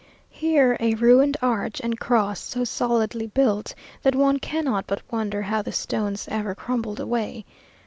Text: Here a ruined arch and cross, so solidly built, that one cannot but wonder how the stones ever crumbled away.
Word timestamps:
Here 0.31 0.77
a 0.79 0.95
ruined 0.95 1.37
arch 1.43 1.79
and 1.79 1.99
cross, 1.99 2.39
so 2.39 2.63
solidly 2.63 3.27
built, 3.27 3.75
that 4.01 4.15
one 4.15 4.39
cannot 4.39 4.87
but 4.87 5.03
wonder 5.11 5.43
how 5.43 5.61
the 5.61 5.71
stones 5.71 6.27
ever 6.31 6.55
crumbled 6.55 6.99
away. 6.99 7.45